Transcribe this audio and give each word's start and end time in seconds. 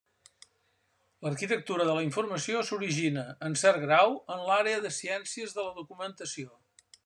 L’arquitectura 1.25 1.85
de 1.89 1.97
la 1.97 2.05
informació 2.05 2.63
s’origina, 2.69 3.27
en 3.49 3.57
cert 3.65 3.81
grau, 3.85 4.17
en 4.37 4.43
l’àrea 4.49 4.81
de 4.87 4.95
ciències 4.99 5.55
de 5.59 5.67
la 5.69 5.79
documentació. 5.83 6.61